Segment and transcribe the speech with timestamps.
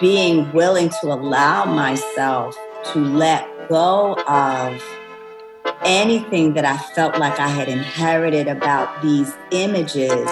[0.00, 2.56] being willing to allow myself
[2.92, 4.82] to let go of
[5.84, 10.28] anything that I felt like I had inherited about these images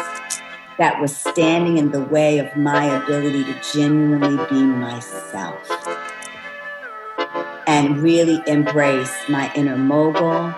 [0.78, 5.70] that was standing in the way of my ability to genuinely be myself
[7.66, 10.54] and really embrace my inner mogul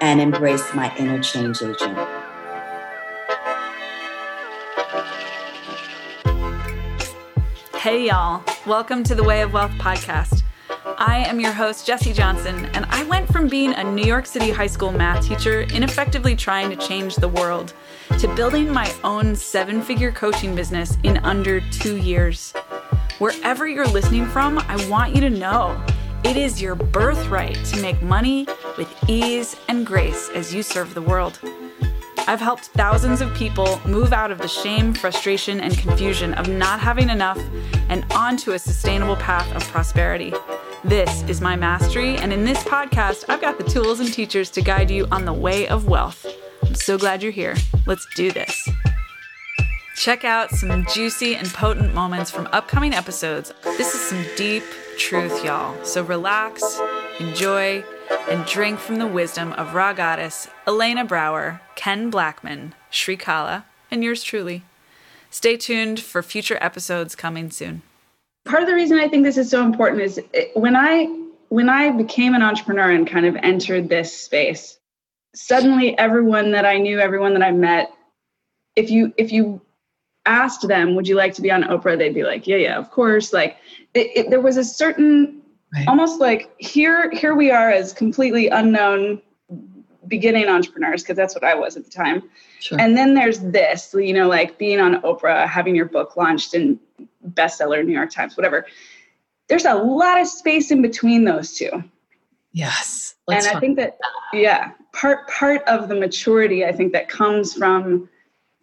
[0.00, 1.96] and embrace my inner change agent.
[7.86, 8.42] Hey, y'all.
[8.66, 10.42] Welcome to the Way of Wealth podcast.
[10.98, 14.50] I am your host, Jesse Johnson, and I went from being a New York City
[14.50, 17.74] high school math teacher, ineffectively trying to change the world,
[18.18, 22.52] to building my own seven figure coaching business in under two years.
[23.20, 25.80] Wherever you're listening from, I want you to know
[26.24, 31.02] it is your birthright to make money with ease and grace as you serve the
[31.02, 31.38] world.
[32.28, 36.80] I've helped thousands of people move out of the shame, frustration, and confusion of not
[36.80, 37.38] having enough
[37.88, 40.34] and onto a sustainable path of prosperity.
[40.82, 44.60] This is my mastery, and in this podcast, I've got the tools and teachers to
[44.60, 46.26] guide you on the way of wealth.
[46.64, 47.54] I'm so glad you're here.
[47.86, 48.68] Let's do this.
[49.94, 53.52] Check out some juicy and potent moments from upcoming episodes.
[53.62, 54.64] This is some deep
[54.98, 55.76] truth, y'all.
[55.84, 56.80] So relax,
[57.20, 57.84] enjoy,
[58.28, 64.02] and drink from the wisdom of Rha Goddess, Elena Brower, Ken Blackman, Sri Kala, and
[64.02, 64.62] yours truly.
[65.30, 67.82] Stay tuned for future episodes coming soon.
[68.44, 71.06] Part of the reason I think this is so important is eh, when I
[71.48, 74.78] when I became an entrepreneur and kind of entered this space,
[75.34, 77.92] suddenly everyone that I knew, everyone that I met,
[78.74, 79.60] if you if you
[80.24, 82.90] asked them, "Would you like to be on Oprah?" They'd be like, "Yeah, yeah, of
[82.90, 83.56] course." Like
[83.94, 85.42] it, it, there was a certain
[85.74, 85.88] Right.
[85.88, 89.20] Almost like here, here we are as completely unknown
[90.08, 92.22] beginning entrepreneurs, because that's what I was at the time.
[92.60, 92.80] Sure.
[92.80, 96.78] And then there's this, you know, like being on Oprah, having your book launched in
[97.32, 98.66] bestseller, New York Times, whatever.
[99.48, 101.84] There's a lot of space in between those two.
[102.52, 103.14] Yes.
[103.28, 103.98] and I think that,
[104.32, 108.08] yeah, part part of the maturity I think that comes from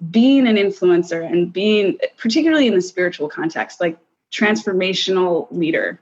[0.09, 3.97] being an influencer and being particularly in the spiritual context, like
[4.31, 5.99] transformational leader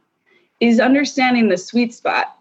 [0.62, 2.38] is understanding the sweet spot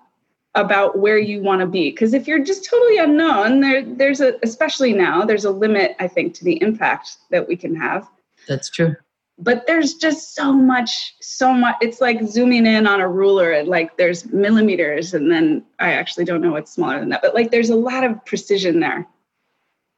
[0.54, 1.90] about where you want to be.
[1.90, 6.08] Because if you're just totally unknown there there's a especially now there's a limit i
[6.08, 8.08] think to the impact that we can have.
[8.46, 8.94] That's true.
[9.38, 13.68] But there's just so much so much it's like zooming in on a ruler and
[13.68, 17.50] like there's millimeters and then i actually don't know what's smaller than that but like
[17.50, 19.06] there's a lot of precision there.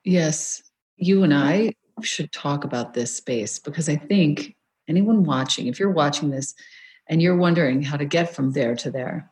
[0.05, 0.63] Yes.
[0.97, 4.57] You and i should talk about this space because i think
[4.89, 6.55] anyone watching if you're watching this
[7.13, 9.31] and you're wondering how to get from there to there,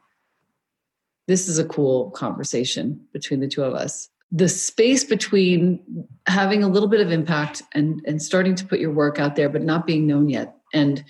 [1.26, 4.10] this is a cool conversation between the two of us.
[4.30, 8.90] The space between having a little bit of impact and, and starting to put your
[8.90, 11.02] work out there, but not being known yet, and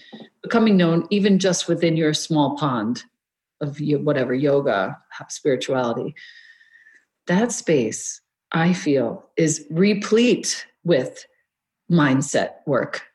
[0.44, 3.02] becoming known even just within your small pond
[3.60, 4.96] of whatever yoga,
[5.28, 6.14] spirituality,
[7.26, 8.20] that space,
[8.52, 11.26] I feel, is replete with
[11.90, 13.09] mindset work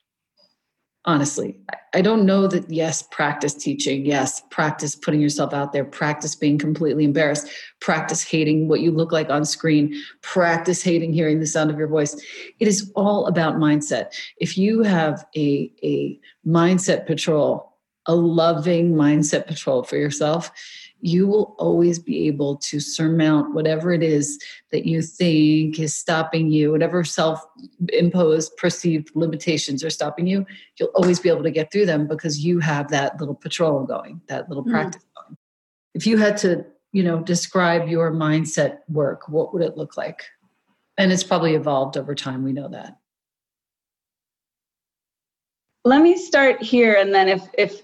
[1.05, 1.57] honestly
[1.93, 6.57] i don't know that yes practice teaching yes practice putting yourself out there practice being
[6.57, 7.47] completely embarrassed
[7.79, 11.87] practice hating what you look like on screen practice hating hearing the sound of your
[11.87, 12.19] voice.
[12.59, 14.13] It is all about mindset.
[14.37, 17.71] If you have a a mindset patrol
[18.07, 20.51] a loving mindset patrol for yourself
[21.01, 24.39] you will always be able to surmount whatever it is
[24.71, 27.45] that you think is stopping you, whatever self
[27.93, 30.45] imposed perceived limitations are stopping you,
[30.79, 34.21] you'll always be able to get through them because you have that little patrol going,
[34.27, 34.71] that little mm.
[34.71, 35.37] practice going.
[35.93, 40.23] If you had to, you know, describe your mindset work, what would it look like?
[40.97, 42.97] And it's probably evolved over time, we know that.
[45.83, 47.81] Let me start here and then if if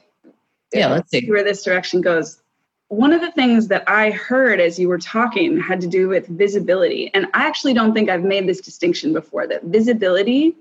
[0.73, 2.41] yeah, let's see where this direction goes
[2.91, 6.27] one of the things that I heard as you were talking had to do with
[6.27, 7.09] visibility.
[7.13, 10.57] And I actually don't think I've made this distinction before that visibility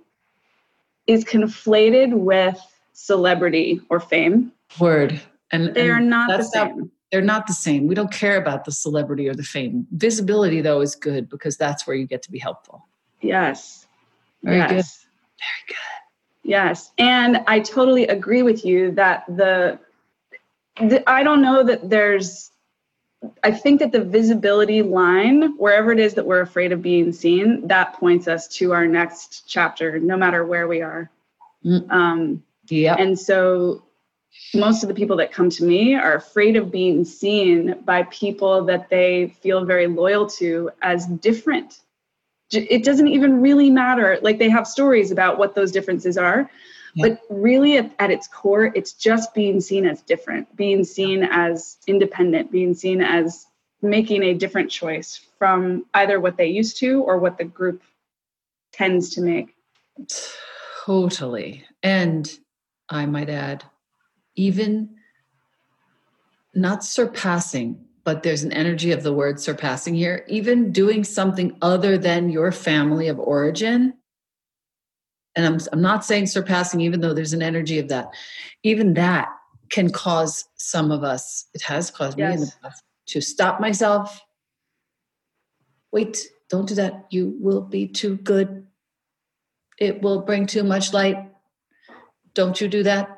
[1.08, 2.56] is conflated with
[2.92, 4.52] celebrity or fame.
[4.78, 5.20] Word.
[5.50, 6.78] And they and are not the same.
[6.78, 7.88] Not, they're not the same.
[7.88, 9.88] We don't care about the celebrity or the fame.
[9.90, 12.86] Visibility, though, is good because that's where you get to be helpful.
[13.22, 13.88] Yes.
[14.44, 14.70] Very yes.
[14.70, 14.84] good.
[15.40, 16.48] Very good.
[16.48, 16.92] Yes.
[16.96, 19.80] And I totally agree with you that the
[21.06, 22.50] I don't know that there's,
[23.42, 27.66] I think that the visibility line, wherever it is that we're afraid of being seen,
[27.68, 31.10] that points us to our next chapter, no matter where we are.
[31.64, 31.90] Mm.
[31.90, 32.96] Um, yeah.
[32.98, 33.82] And so
[34.54, 38.64] most of the people that come to me are afraid of being seen by people
[38.64, 41.80] that they feel very loyal to as different.
[42.52, 44.18] It doesn't even really matter.
[44.22, 46.50] Like they have stories about what those differences are,
[46.94, 47.08] yeah.
[47.08, 51.78] but really at, at its core it's just being seen as different being seen as
[51.86, 53.46] independent being seen as
[53.82, 57.82] making a different choice from either what they used to or what the group
[58.72, 59.54] tends to make.
[60.84, 61.64] Totally.
[61.82, 62.30] And
[62.90, 63.64] i might add
[64.34, 64.90] even
[66.54, 71.96] not surpassing but there's an energy of the word surpassing here even doing something other
[71.96, 73.94] than your family of origin
[75.36, 78.08] and I'm, I'm not saying surpassing even though there's an energy of that.
[78.62, 79.28] Even that
[79.70, 82.28] can cause some of us it has caused yes.
[82.28, 84.20] me in the past to stop myself.
[85.92, 87.06] Wait don't do that.
[87.10, 88.66] You will be too good.
[89.78, 91.30] It will bring too much light.
[92.34, 93.16] Don't you do that.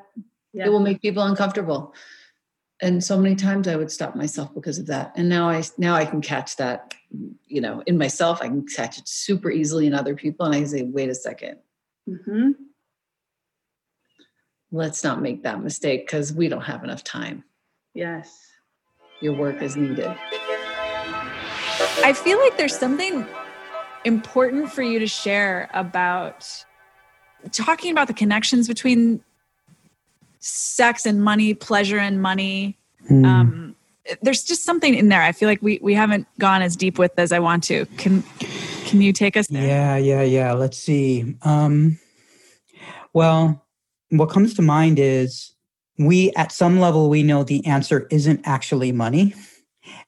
[0.53, 0.67] Yeah.
[0.67, 1.95] it will make people uncomfortable.
[2.79, 5.13] And so many times i would stop myself because of that.
[5.15, 6.93] And now i now i can catch that
[7.47, 8.39] you know in myself.
[8.41, 10.45] I can catch it super easily in other people.
[10.45, 11.57] And i say wait a 2nd
[12.09, 12.51] mm-hmm.
[14.71, 17.43] let's not make that mistake because we don't have enough time
[17.93, 18.49] yes
[19.21, 20.13] your work is needed
[22.03, 23.25] i feel like there's something
[24.05, 26.65] important for you to share about
[27.51, 29.23] talking about the connections between
[30.39, 32.77] sex and money, pleasure and money.
[33.09, 33.25] Mm.
[33.25, 33.75] Um,
[34.21, 35.21] there's just something in there.
[35.21, 37.85] I feel like we we haven't gone as deep with as I want to.
[37.97, 38.23] Can
[38.93, 39.65] can you take us there?
[39.65, 40.53] Yeah, yeah, yeah.
[40.53, 41.35] Let's see.
[41.41, 41.97] Um,
[43.13, 43.65] well,
[44.09, 45.51] what comes to mind is
[45.97, 49.33] we at some level we know the answer isn't actually money,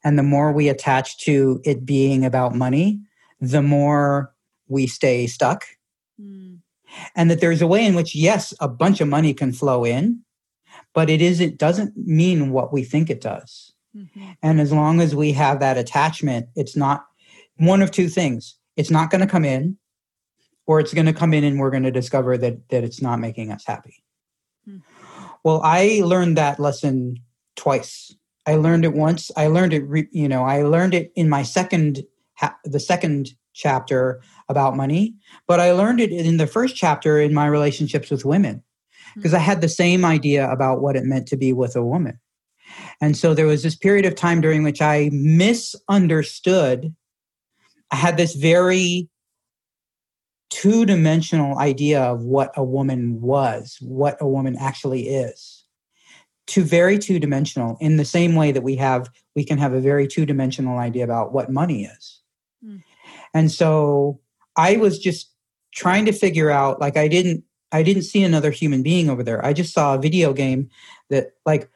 [0.04, 3.00] and the more we attach to it being about money,
[3.42, 4.32] the more
[4.68, 5.66] we stay stuck.
[6.22, 6.60] Mm.
[7.16, 10.22] And that there's a way in which yes, a bunch of money can flow in,
[10.94, 14.32] but it is it doesn't mean what we think it does mm-hmm.
[14.44, 17.06] and as long as we have that attachment it's not
[17.58, 19.77] one of two things it's not going to come in
[20.68, 23.19] or it's going to come in and we're going to discover that that it's not
[23.19, 24.04] making us happy
[24.68, 24.80] mm-hmm.
[25.44, 27.18] well i learned that lesson
[27.56, 31.30] twice i learned it once i learned it re, you know i learned it in
[31.30, 32.04] my second
[32.36, 35.16] ha- the second chapter about money
[35.48, 38.62] but i learned it in the first chapter in my relationships with women
[39.16, 42.19] because I had the same idea about what it meant to be with a woman.
[43.01, 46.94] And so there was this period of time during which I misunderstood.
[47.96, 49.08] I had this very
[50.50, 55.64] two dimensional idea of what a woman was, what a woman actually is.
[56.46, 59.80] Two very two dimensional, in the same way that we have, we can have a
[59.80, 62.20] very two dimensional idea about what money is.
[62.62, 62.84] Mm.
[63.34, 64.20] And so
[64.58, 65.32] I was just
[65.74, 69.44] trying to figure out, like, I didn't I didn't see another human being over there.
[69.46, 70.70] I just saw a video game
[71.10, 71.70] that like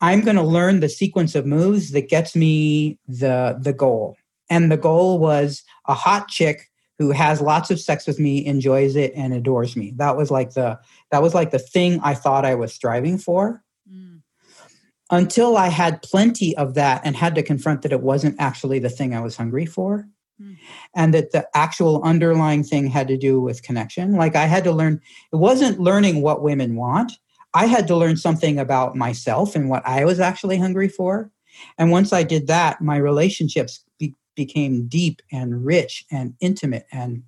[0.00, 4.16] I'm going to learn the sequence of moves that gets me the the goal.
[4.50, 6.68] And the goal was a hot chick
[6.98, 9.92] who has lots of sex with me, enjoys it and adores me.
[9.96, 10.78] That was like the
[11.10, 13.62] that was like the thing I thought I was striving for.
[13.90, 14.22] Mm.
[15.10, 18.90] Until I had plenty of that and had to confront that it wasn't actually the
[18.90, 20.08] thing I was hungry for.
[20.38, 20.52] Hmm.
[20.94, 24.12] And that the actual underlying thing had to do with connection.
[24.12, 25.00] Like I had to learn,
[25.32, 27.12] it wasn't learning what women want.
[27.54, 31.30] I had to learn something about myself and what I was actually hungry for.
[31.76, 36.86] And once I did that, my relationships be- became deep and rich and intimate.
[36.92, 37.24] And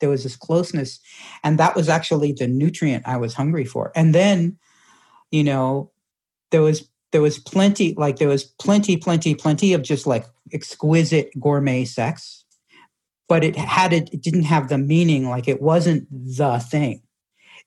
[0.00, 0.98] there was this closeness.
[1.44, 3.92] And that was actually the nutrient I was hungry for.
[3.94, 4.58] And then,
[5.30, 5.92] you know,
[6.50, 11.30] there was there was plenty like there was plenty plenty plenty of just like exquisite
[11.38, 12.44] gourmet sex
[13.28, 17.02] but it had it, it didn't have the meaning like it wasn't the thing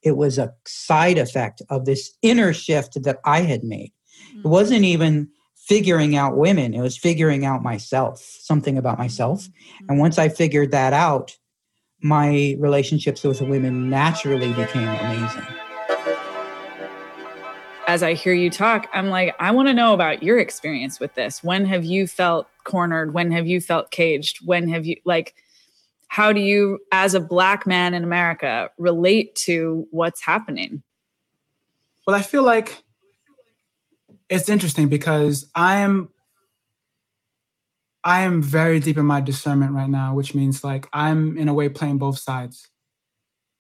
[0.04, 3.92] it was a side effect of this inner shift that i had made
[4.30, 4.40] mm-hmm.
[4.40, 5.30] it wasn't even
[5.68, 9.44] figuring out women it was figuring out myself something about myself.
[9.44, 9.86] Mm-hmm.
[9.90, 11.36] and once i figured that out
[12.02, 15.44] my relationships with women naturally became amazing.
[17.88, 21.14] As i hear you talk i'm like i want to know about your experience with
[21.16, 21.44] this.
[21.44, 23.14] When have you felt cornered?
[23.14, 24.46] When have you felt caged?
[24.46, 25.36] When have you like
[26.08, 30.82] how do you as a black man in america relate to what's happening?
[32.06, 32.84] Well i feel like
[34.30, 36.10] it's interesting because i am
[38.04, 41.54] i am very deep in my discernment right now which means like i'm in a
[41.54, 42.70] way playing both sides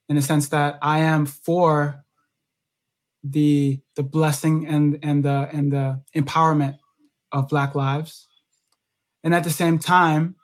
[0.09, 2.03] in the sense that i am for
[3.23, 6.77] the the blessing and and the and the empowerment
[7.31, 8.27] of black lives
[9.23, 10.35] and at the same time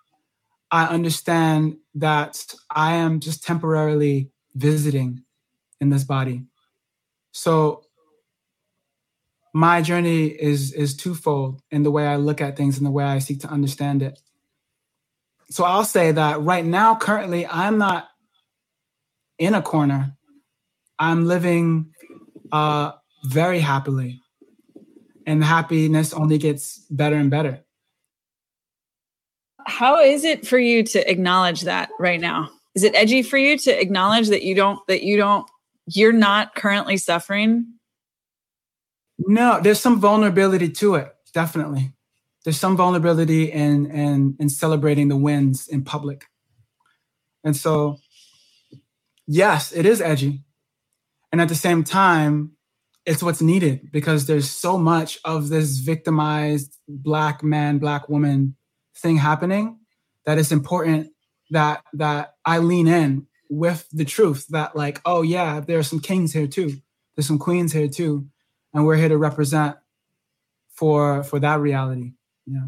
[0.74, 5.22] I understand that I am just temporarily visiting
[5.80, 6.46] in this body.
[7.32, 7.84] So
[9.54, 13.04] my journey is is twofold in the way I look at things and the way
[13.04, 14.20] I seek to understand it.
[15.50, 18.08] So I'll say that right now, currently, I'm not
[19.38, 20.18] in a corner.
[20.98, 21.92] I'm living
[22.52, 22.94] uh,
[23.26, 24.20] very happily,
[25.28, 27.64] and happiness only gets better and better.
[29.66, 32.50] How is it for you to acknowledge that right now?
[32.76, 35.48] Is it edgy for you to acknowledge that you don't that you don't
[35.88, 37.68] you're not currently suffering?
[39.20, 41.94] No, there's some vulnerability to it, definitely.
[42.44, 46.26] There's some vulnerability in in in celebrating the wins in public.
[47.44, 47.98] And so
[49.28, 50.44] yes, it is edgy.
[51.32, 52.52] And at the same time,
[53.06, 58.56] it's what's needed because there's so much of this victimized black man, black woman
[58.96, 59.80] thing happening
[60.26, 61.10] that it's important
[61.50, 66.00] that that I lean in with the truth that like, oh yeah, there are some
[66.00, 66.78] kings here too.
[67.16, 68.28] There's some queens here too.
[68.74, 69.78] And we're here to represent
[70.70, 72.14] for for that reality.
[72.46, 72.68] Yeah.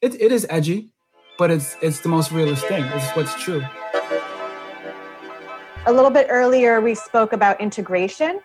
[0.00, 0.90] It it is edgy,
[1.38, 2.84] but it's it's the most realist thing.
[2.84, 3.62] It's what's true.
[5.86, 8.40] A little bit earlier we spoke about integration.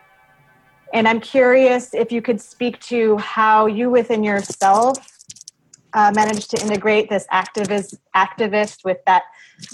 [0.94, 5.17] And I'm curious if you could speak to how you within yourself
[5.98, 9.24] uh, managed to integrate this activist activist with that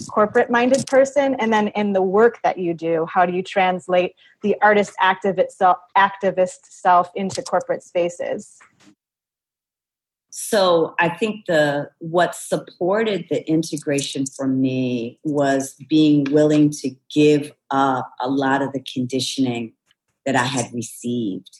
[0.09, 1.35] corporate minded person.
[1.35, 5.51] And then in the work that you do how do you translate the artist activist
[5.51, 8.57] self, activist self into corporate spaces?
[10.29, 17.51] So i think the what supported the integration for me was being willing to give
[17.69, 19.73] up a lot of the conditioning
[20.25, 21.59] that i had received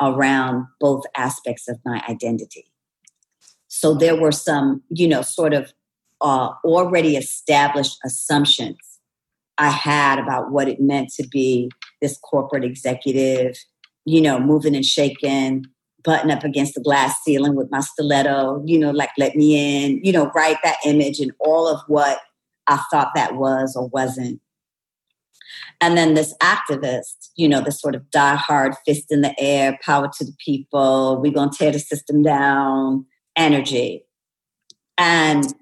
[0.00, 2.66] around both aspects of my identity
[3.74, 5.72] so there were some, you know, sort of
[6.20, 8.78] uh, already established assumptions
[9.58, 13.56] I had about what it meant to be this corporate executive,
[14.04, 15.64] you know, moving and shaking,
[16.04, 20.00] button up against the glass ceiling with my stiletto, you know, like let me in,
[20.04, 22.20] you know, write that image and all of what
[22.68, 24.40] I thought that was or wasn't.
[25.80, 29.76] And then this activist, you know, this sort of die hard fist in the air,
[29.82, 34.04] power to the people, we're going to tear the system down, energy
[34.96, 35.52] and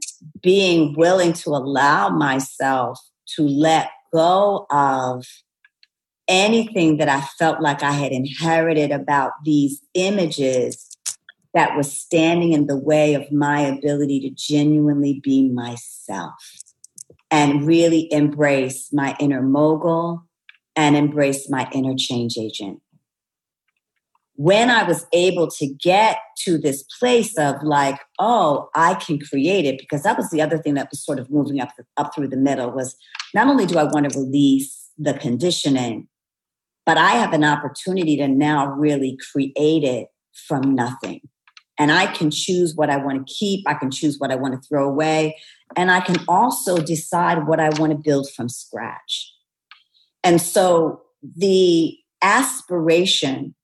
[0.42, 2.98] being willing to allow myself
[3.36, 5.24] to let go of
[6.28, 10.88] anything that I felt like I had inherited about these images
[11.54, 16.34] that was standing in the way of my ability to genuinely be myself
[17.30, 20.24] and really embrace my inner mogul
[20.76, 22.80] and embrace my inner change agent
[24.34, 29.66] when I was able to get to this place of like, oh, I can create
[29.66, 32.28] it, because that was the other thing that was sort of moving up up through
[32.28, 32.96] the middle was
[33.34, 36.08] not only do I want to release the conditioning,
[36.86, 40.08] but I have an opportunity to now really create it
[40.48, 41.20] from nothing.
[41.78, 44.54] And I can choose what I want to keep, I can choose what I want
[44.54, 45.36] to throw away,
[45.76, 49.32] and I can also decide what I want to build from scratch.
[50.24, 53.54] And so the aspiration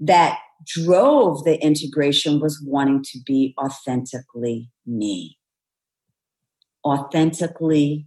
[0.00, 5.38] that drove the integration was wanting to be authentically me,
[6.84, 8.06] authentically,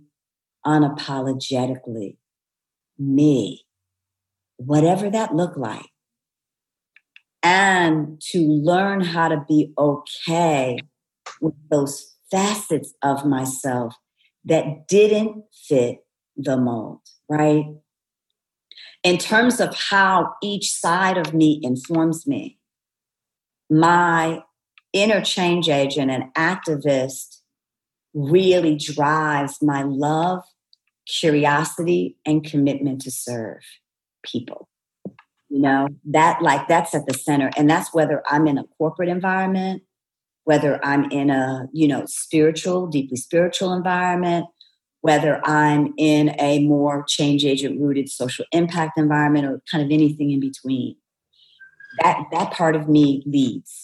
[0.65, 2.17] unapologetically
[2.97, 3.65] me,
[4.57, 5.85] whatever that looked like.
[7.41, 10.79] And to learn how to be okay
[11.41, 13.95] with those facets of myself
[14.45, 15.97] that didn't fit
[16.37, 17.65] the mold, right?
[19.03, 22.57] In terms of how each side of me informs me,
[23.69, 24.41] my
[24.93, 27.39] interchange agent and activist
[28.13, 30.43] really drives my love,
[31.07, 33.61] curiosity, and commitment to serve
[34.23, 34.69] people.
[35.49, 37.51] You know, that like that's at the center.
[37.57, 39.83] And that's whether I'm in a corporate environment,
[40.45, 44.47] whether I'm in a, you know, spiritual, deeply spiritual environment,
[45.03, 50.31] whether I'm in a more change agent rooted social impact environment or kind of anything
[50.31, 50.95] in between.
[52.01, 53.83] That, that part of me leads.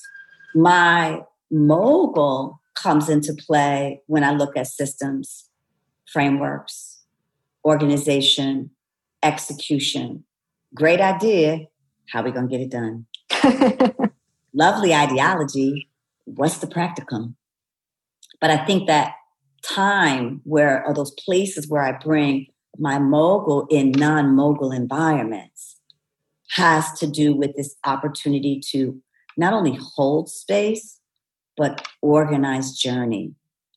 [0.55, 1.19] My
[1.51, 5.49] mogul comes into play when I look at systems,
[6.07, 7.01] frameworks,
[7.65, 8.71] organization,
[9.21, 10.23] execution.
[10.73, 11.65] Great idea.
[12.13, 13.07] How are we going to get it done?
[14.53, 15.89] Lovely ideology.
[16.23, 17.33] What's the practicum?
[18.39, 19.15] But I think that
[19.61, 22.47] time where are those places where I bring
[22.77, 25.77] my mogul in non mogul environments
[26.51, 29.01] has to do with this opportunity to
[29.37, 30.99] not only hold space,
[31.55, 33.33] but organize journey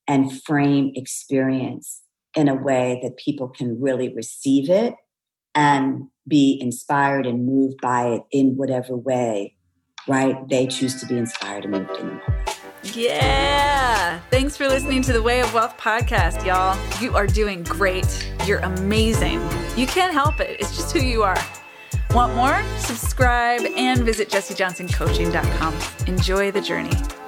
[0.08, 2.02] and frame experience
[2.36, 4.94] in a way that people can really receive it
[5.54, 9.54] and be inspired and moved by it in whatever way,
[10.08, 10.48] right?
[10.48, 12.61] They choose to be inspired and moved in the moment.
[12.82, 14.18] Yeah.
[14.30, 16.76] Thanks for listening to the Way of Wealth podcast, y'all.
[17.00, 18.32] You are doing great.
[18.46, 19.40] You're amazing.
[19.76, 21.38] You can't help it, it's just who you are.
[22.10, 22.62] Want more?
[22.78, 25.74] Subscribe and visit jessiejohnsoncoaching.com.
[26.06, 27.21] Enjoy the journey.